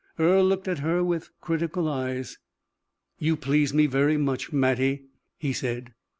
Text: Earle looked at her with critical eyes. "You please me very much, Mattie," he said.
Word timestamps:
Earle 0.17 0.43
looked 0.43 0.67
at 0.67 0.79
her 0.79 1.03
with 1.03 1.29
critical 1.41 1.87
eyes. 1.87 2.39
"You 3.19 3.35
please 3.35 3.71
me 3.71 3.85
very 3.85 4.17
much, 4.17 4.51
Mattie," 4.51 5.05
he 5.37 5.53
said. 5.53 5.93